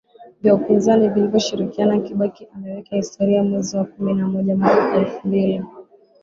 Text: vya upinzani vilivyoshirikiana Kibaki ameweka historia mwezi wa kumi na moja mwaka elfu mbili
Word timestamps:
vya 0.41 0.55
upinzani 0.55 1.09
vilivyoshirikiana 1.09 1.99
Kibaki 1.99 2.47
ameweka 2.55 2.95
historia 2.95 3.43
mwezi 3.43 3.77
wa 3.77 3.83
kumi 3.85 4.13
na 4.13 4.27
moja 4.27 4.55
mwaka 4.55 4.95
elfu 4.95 5.27
mbili 5.27 5.63